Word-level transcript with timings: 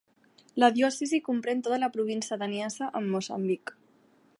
La 0.63 0.69
diòcesi 0.77 1.19
comprèn 1.27 1.61
tota 1.67 1.79
la 1.85 1.91
província 1.99 2.39
de 2.45 2.51
Niassa 2.57 2.89
a 3.01 3.05
Moçambic. 3.15 3.79